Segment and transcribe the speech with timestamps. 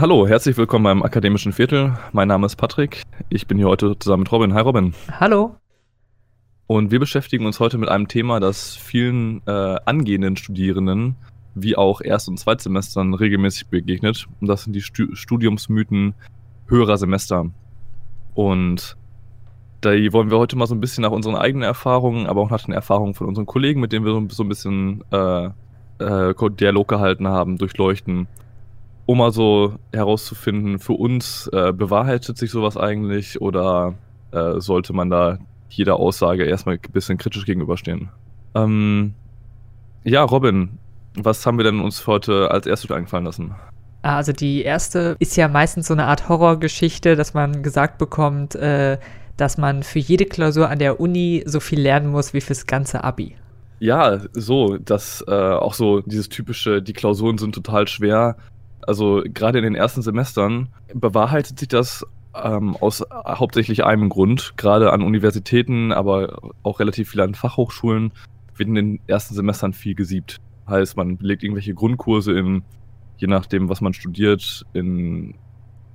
[0.00, 1.92] Hallo, herzlich willkommen beim Akademischen Viertel.
[2.12, 3.02] Mein Name ist Patrick.
[3.28, 4.54] Ich bin hier heute zusammen mit Robin.
[4.54, 4.94] Hi Robin.
[5.20, 5.56] Hallo.
[6.66, 11.16] Und wir beschäftigen uns heute mit einem Thema, das vielen äh, angehenden Studierenden
[11.54, 14.26] wie auch Erst- und Zweitsemestern regelmäßig begegnet.
[14.40, 16.14] Und das sind die Stu Studiumsmythen
[16.66, 17.50] höherer Semester.
[18.32, 18.96] Und
[19.82, 22.64] da wollen wir heute mal so ein bisschen nach unseren eigenen Erfahrungen, aber auch nach
[22.64, 25.50] den Erfahrungen von unseren Kollegen, mit denen wir so ein bisschen äh,
[25.98, 28.28] äh, Dialog gehalten haben, durchleuchten,
[29.06, 33.94] um mal so herauszufinden, für uns äh, bewahrheitet sich sowas eigentlich oder
[34.32, 38.10] äh, sollte man da jeder Aussage erstmal ein bisschen kritisch gegenüberstehen?
[38.54, 39.14] Ähm,
[40.04, 40.78] ja, Robin,
[41.14, 43.54] was haben wir denn uns heute als erstes eingefallen lassen?
[44.02, 48.54] Ah, also die erste ist ja meistens so eine Art Horrorgeschichte, dass man gesagt bekommt,
[48.54, 48.98] äh,
[49.36, 53.04] dass man für jede Klausur an der Uni so viel lernen muss wie fürs ganze
[53.04, 53.36] Abi.
[53.78, 58.36] Ja, so, das äh, auch so dieses typische, die Klausuren sind total schwer.
[58.86, 64.54] Also gerade in den ersten Semestern bewahrheitet sich das ähm, aus hauptsächlich einem Grund.
[64.56, 68.12] Gerade an Universitäten, aber auch relativ viel an Fachhochschulen
[68.56, 70.38] wird in den ersten Semestern viel gesiebt.
[70.68, 72.62] Heißt, man belegt irgendwelche Grundkurse in,
[73.16, 75.34] je nachdem, was man studiert, in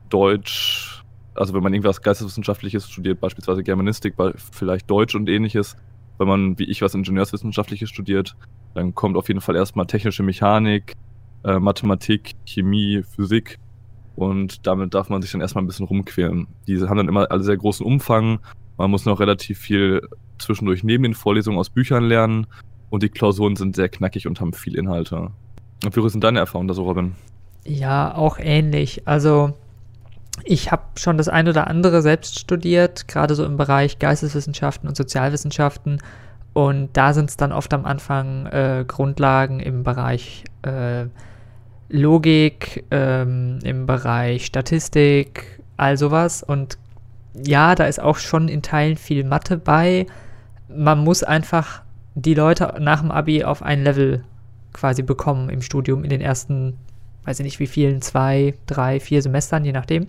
[0.10, 4.16] Deutsch, also wenn man irgendwas Geisteswissenschaftliches studiert, beispielsweise Germanistik,
[4.52, 5.76] vielleicht Deutsch und ähnliches,
[6.18, 8.36] wenn man wie ich was Ingenieurswissenschaftliches studiert,
[8.74, 10.94] dann kommt auf jeden Fall erstmal technische Mechanik,
[11.46, 13.60] äh, Mathematik, Chemie, Physik
[14.16, 16.48] und damit darf man sich dann erstmal ein bisschen rumquälen.
[16.68, 18.40] Die haben dann immer alle sehr großen Umfang,
[18.78, 20.02] man muss noch relativ viel
[20.38, 22.48] zwischendurch neben den Vorlesungen aus Büchern lernen
[22.90, 25.32] und die Klausuren sind sehr knackig und haben viel Inhalte.
[25.84, 27.16] Und wie sind deine Erfahrungen da so, Robin?
[27.64, 29.04] Ja, auch ähnlich.
[29.06, 29.54] Also
[30.44, 34.96] ich habe schon das eine oder andere selbst studiert, gerade so im Bereich Geisteswissenschaften und
[34.96, 36.02] Sozialwissenschaften.
[36.54, 41.06] Und da sind es dann oft am Anfang äh, Grundlagen im Bereich äh,
[41.90, 46.44] Logik, ähm, im Bereich Statistik, all sowas.
[46.44, 46.78] Und
[47.34, 50.06] ja, da ist auch schon in Teilen viel Mathe bei.
[50.68, 51.82] Man muss einfach
[52.16, 54.24] die Leute nach dem Abi auf ein Level
[54.74, 56.78] quasi bekommen im Studium in den ersten
[57.26, 60.08] weiß ich nicht wie vielen, zwei, drei, vier Semestern, je nachdem.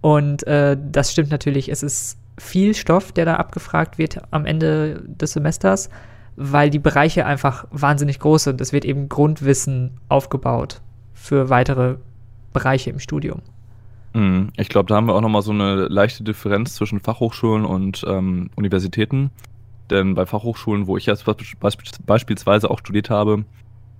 [0.00, 5.02] Und äh, das stimmt natürlich, es ist viel Stoff, der da abgefragt wird am Ende
[5.06, 5.90] des Semesters,
[6.36, 8.60] weil die Bereiche einfach wahnsinnig groß sind.
[8.60, 10.80] Es wird eben Grundwissen aufgebaut
[11.12, 11.96] für weitere
[12.52, 13.42] Bereiche im Studium.
[14.14, 14.50] Mhm.
[14.56, 18.50] Ich glaube, da haben wir auch nochmal so eine leichte Differenz zwischen Fachhochschulen und ähm,
[18.56, 19.30] Universitäten.
[19.90, 21.24] Denn bei Fachhochschulen, wo ich jetzt
[22.06, 23.44] beispielsweise auch studiert habe,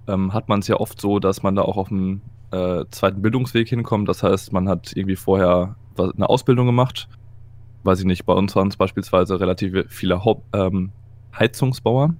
[0.08, 3.22] ähm, hat man es ja oft so, dass man da auch auf dem äh, zweiten
[3.22, 4.08] Bildungsweg hinkommt.
[4.08, 7.08] Das heißt, man hat irgendwie vorher eine Ausbildung gemacht.
[7.84, 10.92] Weiß ich nicht, bei uns waren es beispielsweise relativ viele Haupt, ähm,
[11.38, 12.14] Heizungsbauer,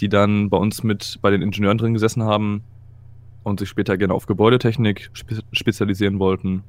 [0.00, 2.62] die dann bei uns mit bei den Ingenieuren drin gesessen haben
[3.42, 6.62] und sich später gerne auf Gebäudetechnik spe spezialisieren wollten.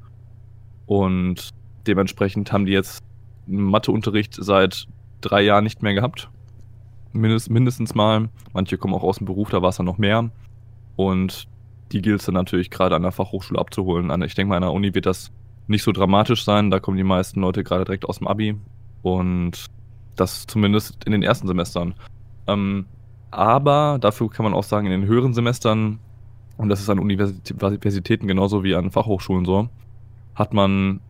[0.86, 1.50] Und
[1.86, 3.02] dementsprechend haben die jetzt
[3.46, 4.86] Matheunterricht seit
[5.20, 6.28] drei Jahren nicht mehr gehabt
[7.16, 8.28] mindest, mindestens mal.
[8.52, 10.30] Manche kommen auch aus dem Beruf, da war es dann noch mehr.
[10.96, 11.48] Und
[11.92, 14.22] die gilt es dann natürlich gerade an der Fachhochschule abzuholen.
[14.22, 15.30] Ich denke mal, an der Uni wird das
[15.66, 16.70] nicht so dramatisch sein.
[16.70, 18.56] Da kommen die meisten Leute gerade direkt aus dem Abi.
[19.02, 19.66] Und
[20.16, 21.94] das zumindest in den ersten Semestern.
[22.46, 22.86] Ähm,
[23.30, 25.98] aber dafür kann man auch sagen, in den höheren Semestern,
[26.56, 29.68] und das ist an Universitäten genauso wie an Fachhochschulen so,
[30.34, 31.00] hat man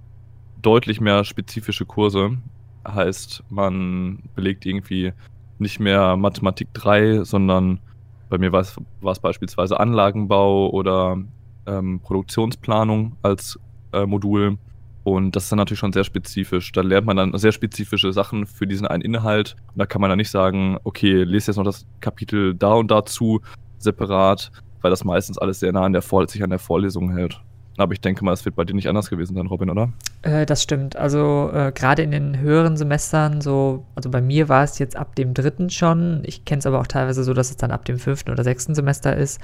[0.62, 2.38] deutlich mehr spezifische Kurse.
[2.86, 5.12] Heißt, man belegt irgendwie
[5.58, 7.80] nicht mehr Mathematik 3, sondern
[8.28, 8.76] bei mir war es,
[9.20, 11.18] beispielsweise Anlagenbau oder
[11.66, 13.58] ähm, Produktionsplanung als
[13.92, 14.58] äh, Modul.
[15.06, 16.72] Und das ist dann natürlich schon sehr spezifisch.
[16.72, 19.54] Da lernt man dann sehr spezifische Sachen für diesen einen Inhalt.
[19.68, 22.90] Und da kann man dann nicht sagen, okay, lese jetzt noch das Kapitel da und
[22.90, 23.40] dazu
[23.78, 24.50] separat,
[24.80, 27.40] weil das meistens alles sehr nah an der Vor sich an der Vorlesung hält.
[27.76, 29.92] Aber ich denke mal, es wird bei dir nicht anders gewesen sein, Robin, oder?
[30.22, 30.96] Äh, das stimmt.
[30.96, 35.14] Also äh, gerade in den höheren Semestern, so, also bei mir war es jetzt ab
[35.14, 38.00] dem dritten schon, ich kenne es aber auch teilweise so, dass es dann ab dem
[38.00, 39.40] fünften oder sechsten Semester ist,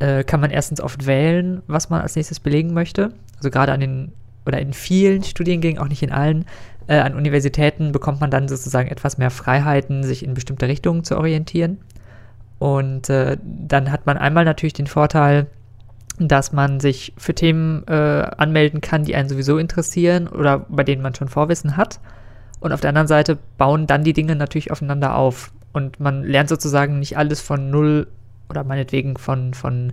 [0.00, 3.12] äh, kann man erstens oft wählen, was man als nächstes belegen möchte.
[3.36, 4.12] Also gerade an den,
[4.46, 6.44] oder in vielen Studiengängen, auch nicht in allen,
[6.86, 11.16] äh, an Universitäten bekommt man dann sozusagen etwas mehr Freiheiten, sich in bestimmte Richtungen zu
[11.16, 11.78] orientieren.
[12.58, 15.46] Und äh, dann hat man einmal natürlich den Vorteil,
[16.18, 17.92] dass man sich für Themen äh,
[18.36, 22.00] anmelden kann, die einen sowieso interessieren oder bei denen man schon Vorwissen hat.
[22.60, 25.52] Und auf der anderen Seite bauen dann die Dinge natürlich aufeinander auf.
[25.72, 28.06] Und man lernt sozusagen nicht alles von null
[28.48, 29.92] oder meinetwegen von, von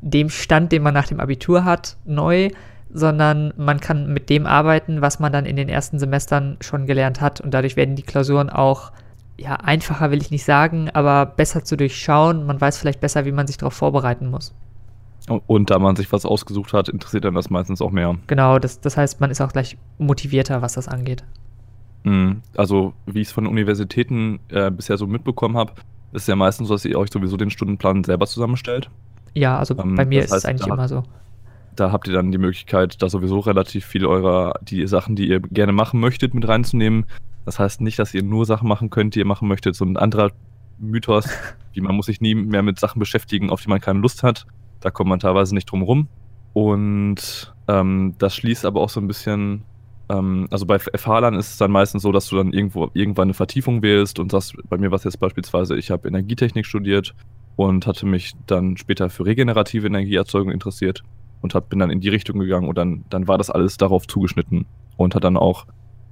[0.00, 2.50] dem Stand, den man nach dem Abitur hat, neu,
[2.92, 7.20] sondern man kann mit dem arbeiten, was man dann in den ersten Semestern schon gelernt
[7.20, 7.40] hat.
[7.40, 8.92] Und dadurch werden die Klausuren auch,
[9.38, 12.44] ja, einfacher will ich nicht sagen, aber besser zu durchschauen.
[12.46, 14.54] Man weiß vielleicht besser, wie man sich darauf vorbereiten muss.
[15.46, 18.16] Und da man sich was ausgesucht hat, interessiert dann das meistens auch mehr.
[18.26, 21.24] Genau, das, das heißt, man ist auch gleich motivierter, was das angeht.
[22.02, 22.42] Mhm.
[22.56, 25.74] Also, wie ich es von Universitäten äh, bisher so mitbekommen habe,
[26.12, 28.90] ist ja meistens so, dass ihr euch sowieso den Stundenplan selber zusammenstellt.
[29.34, 31.04] Ja, also ähm, bei mir ist heißt, es eigentlich immer so.
[31.80, 35.40] Da habt ihr dann die Möglichkeit, da sowieso relativ viel eurer, die Sachen, die ihr
[35.40, 37.06] gerne machen möchtet, mit reinzunehmen.
[37.46, 39.74] Das heißt nicht, dass ihr nur Sachen machen könnt, die ihr machen möchtet.
[39.74, 40.30] So ein anderer
[40.78, 41.26] Mythos,
[41.72, 44.46] wie man muss sich nie mehr mit Sachen beschäftigen, auf die man keine Lust hat.
[44.80, 46.08] Da kommt man teilweise nicht drum rum.
[46.52, 49.62] Und ähm, das schließt aber auch so ein bisschen
[50.10, 53.34] ähm, also bei FH-Lern ist es dann meistens so, dass du dann irgendwo irgendwann eine
[53.34, 57.14] Vertiefung wählst und sagst, bei mir war es jetzt beispielsweise, ich habe Energietechnik studiert
[57.56, 61.04] und hatte mich dann später für regenerative Energieerzeugung interessiert
[61.42, 64.06] und hab, bin dann in die Richtung gegangen und dann, dann war das alles darauf
[64.06, 64.66] zugeschnitten
[64.96, 65.66] und hat dann auch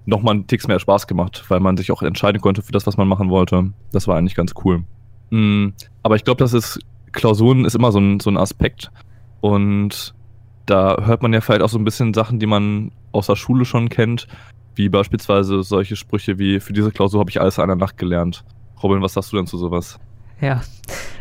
[0.06, 2.96] nochmal einen Ticks mehr Spaß gemacht, weil man sich auch entscheiden konnte für das, was
[2.96, 3.72] man machen wollte.
[3.92, 4.84] Das war eigentlich ganz cool.
[5.30, 5.74] Mhm.
[6.02, 6.80] Aber ich glaube, das ist,
[7.12, 8.90] Klausuren ist immer so ein, so ein Aspekt
[9.40, 10.14] und
[10.66, 13.64] da hört man ja vielleicht auch so ein bisschen Sachen, die man aus der Schule
[13.64, 14.28] schon kennt,
[14.74, 18.44] wie beispielsweise solche Sprüche wie, für diese Klausur habe ich alles in einer Nacht gelernt.
[18.82, 19.98] Robin, was sagst du denn zu sowas?
[20.40, 20.62] Ja,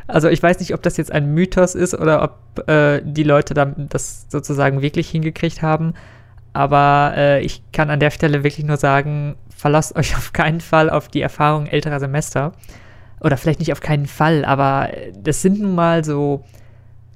[0.08, 3.54] also ich weiß nicht, ob das jetzt ein Mythos ist oder ob äh, die Leute
[3.54, 5.94] dann das sozusagen wirklich hingekriegt haben,
[6.54, 10.90] aber äh, ich kann an der Stelle wirklich nur sagen, verlasst euch auf keinen Fall
[10.90, 12.54] auf die Erfahrung älterer Semester.
[13.20, 16.44] Oder vielleicht nicht auf keinen Fall, aber das sind nun mal so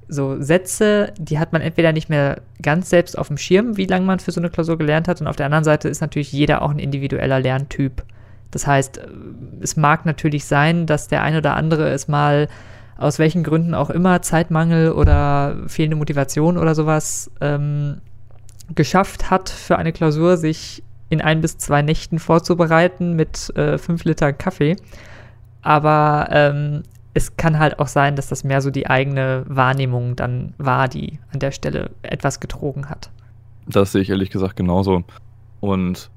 [0.08, 4.04] so Sätze, die hat man entweder nicht mehr ganz selbst auf dem Schirm, wie lange
[4.04, 6.62] man für so eine Klausur gelernt hat, und auf der anderen Seite ist natürlich jeder
[6.62, 8.04] auch ein individueller Lerntyp.
[8.52, 9.08] Das heißt, äh,
[9.60, 12.46] es mag natürlich sein, dass der eine oder andere es mal
[12.96, 18.00] aus welchen Gründen auch immer, Zeitmangel oder fehlende Motivation oder sowas, ähm,
[18.74, 24.04] geschafft hat, für eine Klausur sich in ein bis zwei Nächten vorzubereiten mit äh, fünf
[24.04, 24.76] Liter Kaffee.
[25.62, 26.82] Aber ähm,
[27.12, 31.18] es kann halt auch sein, dass das mehr so die eigene Wahrnehmung dann war, die
[31.32, 33.10] an der Stelle etwas getrogen hat.
[33.66, 35.04] Das sehe ich ehrlich gesagt genauso.
[35.60, 36.10] Und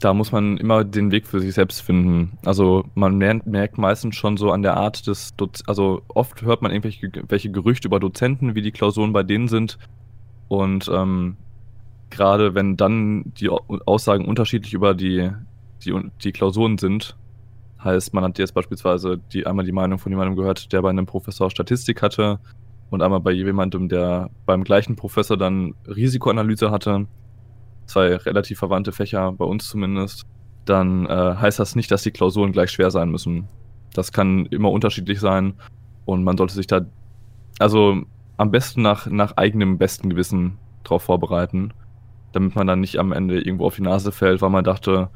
[0.00, 2.38] da muss man immer den Weg für sich selbst finden.
[2.44, 6.70] Also man merkt, meistens schon so an der Art des, Doz also oft hört man
[6.70, 9.78] irgendwelche welche Gerüchte über Dozenten, wie die Klausuren bei denen sind.
[10.48, 11.36] Und ähm,
[12.10, 15.30] gerade wenn dann die Aussagen unterschiedlich über die,
[15.84, 17.16] die, die Klausuren sind,
[17.82, 21.06] Heißt, man hat jetzt beispielsweise die, einmal die Meinung von jemandem gehört, der bei einem
[21.06, 22.40] Professor Statistik hatte
[22.90, 27.06] und einmal bei jemandem, der beim gleichen Professor dann Risikoanalyse hatte.
[27.88, 30.24] Zwei relativ verwandte Fächer, bei uns zumindest.
[30.64, 33.48] Dann äh, heißt das nicht, dass die Klausuren gleich schwer sein müssen.
[33.94, 35.54] Das kann immer unterschiedlich sein
[36.04, 36.82] und man sollte sich da
[37.58, 38.02] also
[38.36, 41.72] am besten nach, nach eigenem besten Gewissen drauf vorbereiten,
[42.32, 45.08] damit man dann nicht am Ende irgendwo auf die Nase fällt, weil man dachte,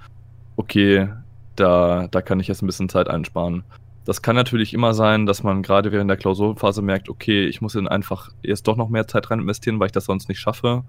[0.56, 1.08] okay,
[1.56, 3.62] da, da kann ich jetzt ein bisschen Zeit einsparen.
[4.04, 7.74] Das kann natürlich immer sein, dass man gerade während der Klausurphase merkt, okay, ich muss
[7.74, 10.82] dann einfach erst doch noch mehr Zeit rein investieren, weil ich das sonst nicht schaffe.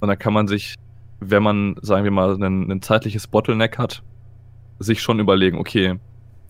[0.00, 0.74] Und dann kann man sich,
[1.20, 4.02] wenn man, sagen wir mal, ein, ein zeitliches Bottleneck hat,
[4.78, 5.98] sich schon überlegen, okay,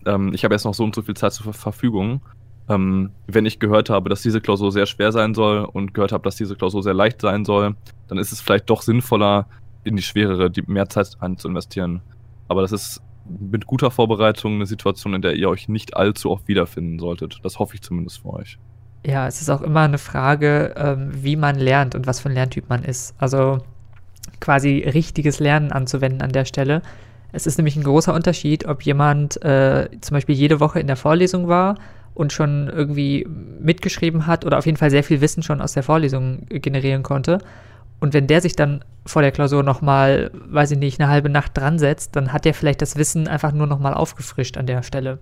[0.05, 2.21] ähm, ich habe jetzt noch so und so viel Zeit zur Verfügung.
[2.69, 6.23] Ähm, wenn ich gehört habe, dass diese Klausur sehr schwer sein soll und gehört habe,
[6.23, 7.75] dass diese Klausur sehr leicht sein soll,
[8.07, 9.47] dann ist es vielleicht doch sinnvoller,
[9.83, 12.01] in die schwerere, die mehr Zeit rein zu investieren.
[12.49, 16.47] Aber das ist mit guter Vorbereitung eine Situation, in der ihr euch nicht allzu oft
[16.47, 17.39] wiederfinden solltet.
[17.43, 18.59] Das hoffe ich zumindest für euch.
[19.05, 22.35] Ja, es ist auch immer eine Frage, ähm, wie man lernt und was für ein
[22.35, 23.15] Lerntyp man ist.
[23.17, 23.59] Also
[24.39, 26.81] quasi richtiges Lernen anzuwenden an der Stelle.
[27.31, 30.95] Es ist nämlich ein großer Unterschied, ob jemand äh, zum Beispiel jede Woche in der
[30.95, 31.75] Vorlesung war
[32.13, 33.27] und schon irgendwie
[33.59, 37.39] mitgeschrieben hat oder auf jeden Fall sehr viel Wissen schon aus der Vorlesung generieren konnte
[37.99, 41.57] und wenn der sich dann vor der Klausur nochmal, weiß ich nicht, eine halbe Nacht
[41.57, 45.19] dran setzt, dann hat der vielleicht das Wissen einfach nur nochmal aufgefrischt an der Stelle.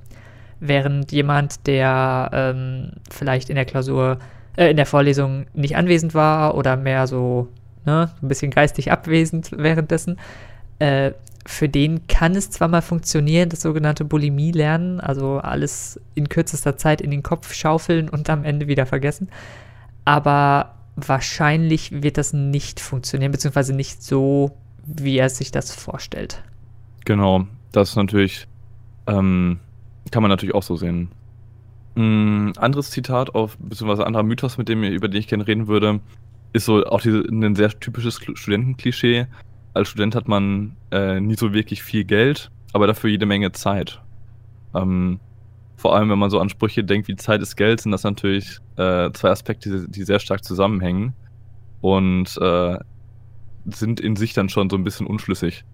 [0.59, 4.19] Während jemand, der ähm, vielleicht in der Klausur,
[4.57, 7.47] äh, in der Vorlesung nicht anwesend war oder mehr so,
[7.85, 10.17] ne, ein bisschen geistig abwesend währenddessen,
[10.79, 11.11] äh,
[11.45, 17.01] für den kann es zwar mal funktionieren, das sogenannte Bulimie-Lernen, also alles in kürzester Zeit
[17.01, 19.29] in den Kopf schaufeln und am Ende wieder vergessen,
[20.05, 26.41] aber wahrscheinlich wird das nicht funktionieren, beziehungsweise nicht so, wie er sich das vorstellt.
[27.05, 28.47] Genau, das ist natürlich,
[29.05, 29.59] ähm,
[30.11, 31.09] kann man natürlich auch so sehen.
[31.95, 35.99] Ein anderes Zitat auf, beziehungsweise anderer Mythos, mit dem, über den ich gerne reden würde,
[36.55, 39.27] ist so auch diese, ein sehr typisches Studentenklischee.
[39.73, 44.01] Als Student hat man äh, nie so wirklich viel Geld, aber dafür jede Menge Zeit.
[44.73, 45.19] Ähm,
[45.75, 48.59] vor allem, wenn man so an Sprüche denkt wie Zeit ist Geld, sind das natürlich
[48.77, 51.13] äh, zwei Aspekte, die sehr stark zusammenhängen
[51.81, 52.77] und äh,
[53.65, 55.65] sind in sich dann schon so ein bisschen unschlüssig.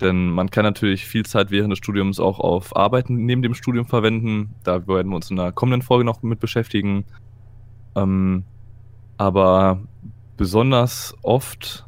[0.00, 3.86] Denn man kann natürlich viel Zeit während des Studiums auch auf Arbeiten neben dem Studium
[3.86, 4.52] verwenden.
[4.64, 7.04] Da werden wir uns in einer kommenden Folge noch mit beschäftigen.
[7.94, 8.42] Ähm,
[9.16, 9.80] Aber
[10.36, 11.86] besonders oft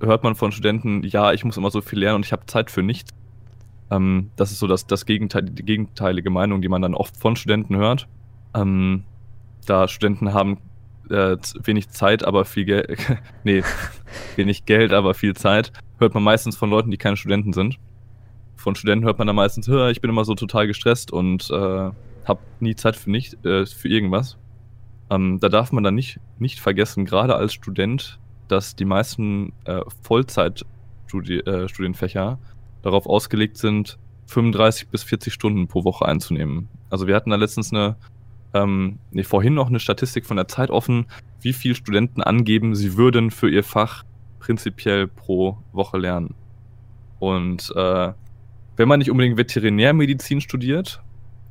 [0.00, 2.70] hört man von Studenten, ja, ich muss immer so viel lernen und ich habe Zeit
[2.70, 3.10] für nichts.
[3.90, 7.36] Ähm, das ist so das, das Gegenteil, die gegenteilige Meinung, die man dann oft von
[7.36, 8.06] Studenten hört.
[8.54, 9.04] Ähm,
[9.66, 10.58] da Studenten haben
[11.10, 12.98] äh, wenig Zeit, aber viel Geld,
[13.44, 13.62] nee,
[14.36, 17.78] wenig Geld, aber viel Zeit, hört man meistens von Leuten, die keine Studenten sind.
[18.56, 21.90] Von Studenten hört man dann meistens, ich bin immer so total gestresst und äh,
[22.24, 24.38] habe nie Zeit für nicht, äh, für irgendwas.
[25.10, 28.18] Ähm, da darf man dann nicht, nicht vergessen, gerade als Student,
[28.48, 32.46] dass die meisten äh, Vollzeit-Studienfächer äh,
[32.82, 36.68] darauf ausgelegt sind, 35 bis 40 Stunden pro Woche einzunehmen.
[36.90, 37.96] Also wir hatten da letztens eine,
[38.54, 41.06] ähm, nee, vorhin noch eine Statistik von der Zeit offen,
[41.40, 44.04] wie viele Studenten angeben, sie würden für ihr Fach
[44.38, 46.34] prinzipiell pro Woche lernen.
[47.18, 48.12] Und äh,
[48.76, 51.02] wenn man nicht unbedingt Veterinärmedizin studiert,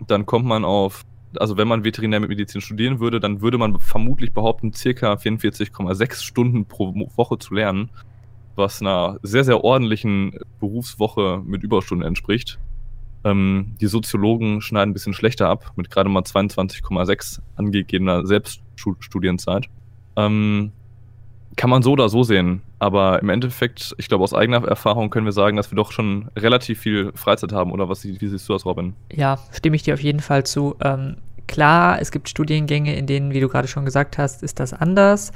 [0.07, 1.03] dann kommt man auf,
[1.39, 6.93] also wenn man Veterinärmedizin studieren würde, dann würde man vermutlich behaupten, circa 44,6 Stunden pro
[7.15, 7.89] Woche zu lernen
[8.55, 12.59] was einer sehr, sehr ordentlichen Berufswoche mit Überstunden entspricht.
[13.23, 19.69] Ähm, die Soziologen schneiden ein bisschen schlechter ab, mit gerade mal 22,6 angegebener Selbststudienzeit.
[20.15, 20.71] Ähm,
[21.55, 25.25] kann man so oder so sehen, aber im Endeffekt, ich glaube, aus eigener Erfahrung können
[25.25, 28.53] wir sagen, dass wir doch schon relativ viel Freizeit haben, oder was wie siehst du
[28.53, 28.93] das, Robin?
[29.11, 30.75] Ja, stimme ich dir auf jeden Fall zu.
[30.81, 31.17] Ähm,
[31.47, 35.31] klar, es gibt Studiengänge, in denen, wie du gerade schon gesagt hast, ist das anders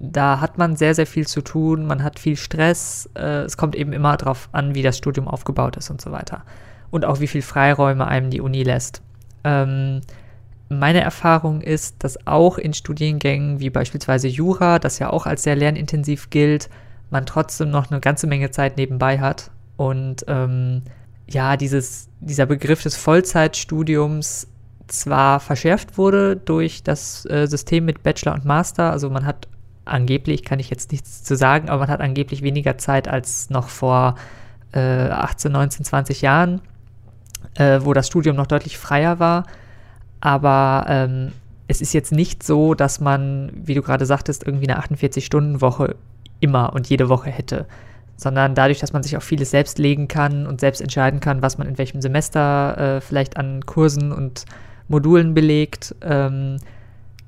[0.00, 3.08] da hat man sehr, sehr viel zu tun, man hat viel Stress.
[3.14, 6.42] Äh, es kommt eben immer darauf an, wie das Studium aufgebaut ist und so weiter.
[6.90, 9.02] Und auch wie viel Freiräume einem die Uni lässt.
[9.44, 10.00] Ähm,
[10.70, 15.56] meine Erfahrung ist, dass auch in Studiengängen wie beispielsweise Jura, das ja auch als sehr
[15.56, 16.70] lernintensiv gilt,
[17.10, 19.50] man trotzdem noch eine ganze Menge Zeit nebenbei hat.
[19.76, 20.82] Und ähm,
[21.28, 24.46] ja, dieses, dieser Begriff des Vollzeitstudiums
[24.86, 29.48] zwar verschärft wurde durch das äh, System mit Bachelor und Master, also man hat
[29.84, 33.68] angeblich, kann ich jetzt nichts zu sagen, aber man hat angeblich weniger Zeit als noch
[33.68, 34.14] vor
[34.72, 36.60] äh, 18, 19, 20 Jahren,
[37.54, 39.44] äh, wo das Studium noch deutlich freier war.
[40.20, 41.32] Aber ähm,
[41.68, 45.96] es ist jetzt nicht so, dass man, wie du gerade sagtest, irgendwie eine 48-Stunden-Woche
[46.40, 47.66] immer und jede Woche hätte.
[48.16, 51.58] Sondern dadurch, dass man sich auch vieles selbst legen kann und selbst entscheiden kann, was
[51.58, 54.44] man in welchem Semester äh, vielleicht an Kursen und
[54.88, 56.58] Modulen belegt, ähm,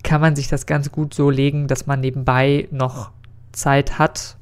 [0.03, 3.13] kann man sich das ganz gut so legen, dass man nebenbei noch
[3.53, 4.37] Zeit hat,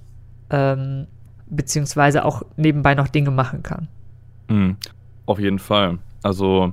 [0.49, 1.07] ähm,
[1.49, 3.89] beziehungsweise auch nebenbei noch Dinge machen kann.
[4.49, 4.77] Mhm,
[5.27, 5.99] auf jeden Fall.
[6.23, 6.73] Also,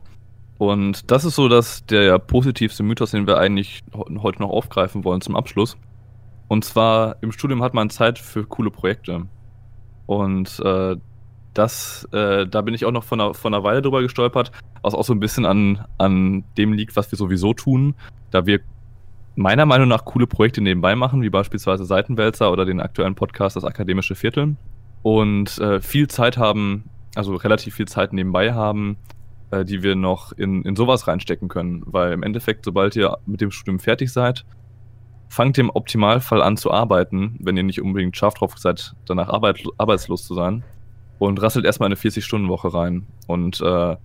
[0.58, 5.22] und das ist so dass der positivste Mythos, den wir eigentlich heute noch aufgreifen wollen
[5.22, 5.78] zum Abschluss.
[6.48, 9.28] Und zwar im Studium hat man Zeit für coole Projekte.
[10.06, 10.96] Und äh,
[11.54, 14.94] das, äh, da bin ich auch noch von einer, von einer Weile drüber gestolpert, was
[14.94, 17.96] auch so ein bisschen an, an dem liegt, was wir sowieso tun,
[18.32, 18.62] da wir
[19.36, 23.64] meiner Meinung nach coole Projekte nebenbei machen, wie beispielsweise Seitenwälzer oder den aktuellen Podcast Das
[23.64, 24.56] Akademische Viertel.
[25.04, 26.86] Und äh, viel Zeit haben,
[27.16, 28.98] also relativ viel Zeit nebenbei haben,
[29.52, 31.84] äh, die wir noch in, in sowas reinstecken können.
[31.86, 34.46] Weil im Endeffekt, sobald ihr mit dem Studium fertig seid,
[35.30, 39.30] fangt ihr im Optimalfall an zu arbeiten, wenn ihr nicht unbedingt scharf drauf seid, danach
[39.30, 40.64] arbeit, arbeitslos zu sein.
[41.20, 43.08] Und rasselt erstmal eine 40-Stunden-Woche rein.
[43.26, 43.96] Und äh,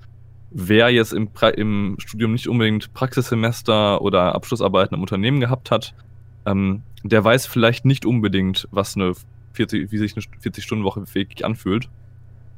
[0.51, 5.95] wer jetzt im, im, Studium nicht unbedingt Praxissemester oder Abschlussarbeiten im Unternehmen gehabt hat,
[6.47, 9.13] ähm, der weiß vielleicht nicht unbedingt, was eine
[9.53, 11.91] 40, wie sich eine 40-Stunden-Woche wirklich anfühlt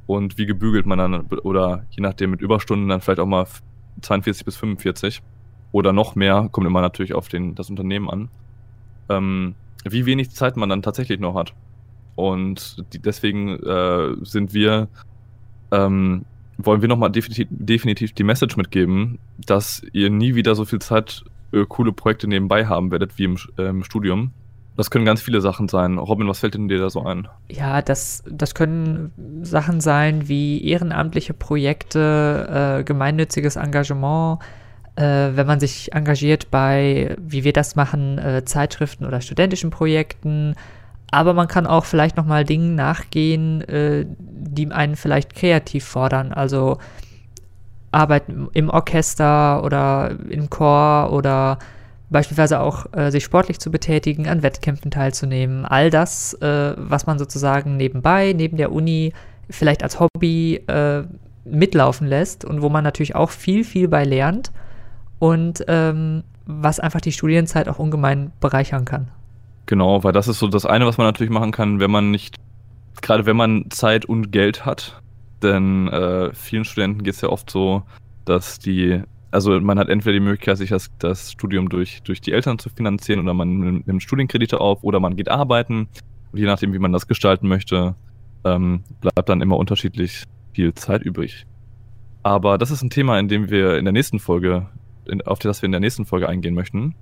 [0.06, 3.46] und wie gebügelt man dann oder je nachdem mit Überstunden dann vielleicht auch mal
[4.02, 5.22] 42 bis 45
[5.72, 8.28] oder noch mehr, kommt immer natürlich auf den, das Unternehmen an,
[9.08, 11.54] ähm, wie wenig Zeit man dann tatsächlich noch hat.
[12.16, 14.88] Und die, deswegen äh, sind wir
[15.72, 16.24] ähm,
[16.58, 21.24] wollen wir nochmal definitiv, definitiv die Message mitgeben, dass ihr nie wieder so viel Zeit
[21.52, 24.32] äh, coole Projekte nebenbei haben werdet wie im, äh, im Studium.
[24.76, 25.98] Das können ganz viele Sachen sein.
[25.98, 27.28] Robin, was fällt denn dir da so ein?
[27.48, 29.12] Ja, das, das können
[29.42, 34.40] Sachen sein wie ehrenamtliche Projekte, äh, gemeinnütziges Engagement,
[34.96, 40.56] äh, wenn man sich engagiert bei, wie wir das machen, äh, Zeitschriften oder studentischen Projekten,
[41.14, 46.32] aber man kann auch vielleicht nochmal Dingen nachgehen, äh, die einen vielleicht kreativ fordern.
[46.32, 46.78] Also
[47.92, 51.60] Arbeit im Orchester oder im Chor oder
[52.14, 55.66] beispielsweise auch äh, sich sportlich zu betätigen, an Wettkämpfen teilzunehmen.
[55.66, 59.12] All das, äh, was man sozusagen nebenbei, neben der Uni,
[59.50, 61.02] vielleicht als Hobby äh,
[61.44, 64.52] mitlaufen lässt und wo man natürlich auch viel, viel bei lernt
[65.18, 69.08] und ähm, was einfach die Studienzeit auch ungemein bereichern kann.
[69.66, 72.36] Genau, weil das ist so das eine, was man natürlich machen kann, wenn man nicht,
[73.02, 75.02] gerade wenn man Zeit und Geld hat.
[75.42, 77.82] Denn äh, vielen Studenten geht es ja oft so,
[78.24, 79.02] dass die
[79.34, 82.70] also man hat entweder die Möglichkeit, sich das, das Studium durch, durch die Eltern zu
[82.70, 85.88] finanzieren oder man nimmt Studienkredite auf oder man geht arbeiten.
[86.30, 87.96] Und je nachdem, wie man das gestalten möchte,
[88.44, 90.22] ähm, bleibt dann immer unterschiedlich
[90.52, 91.46] viel Zeit übrig.
[92.22, 94.68] Aber das ist ein Thema, in dem wir in der nächsten Folge,
[95.06, 96.94] in, auf das wir in der nächsten Folge eingehen möchten.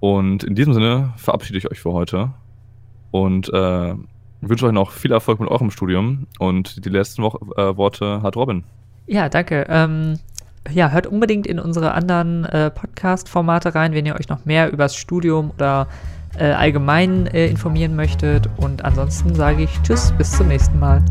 [0.00, 2.32] Und in diesem Sinne verabschiede ich euch für heute
[3.12, 3.94] und äh,
[4.40, 6.26] wünsche euch noch viel Erfolg mit eurem Studium.
[6.40, 8.64] Und die letzten Wo äh, Worte hat Robin.
[9.06, 9.64] Ja, danke.
[9.68, 10.18] Ähm,
[10.72, 14.84] ja, hört unbedingt in unsere anderen äh, Podcast-Formate rein, wenn ihr euch noch mehr über
[14.84, 15.88] das Studium oder
[16.38, 18.48] äh, allgemein äh, informieren möchtet.
[18.56, 21.02] Und ansonsten sage ich Tschüss, bis zum nächsten Mal.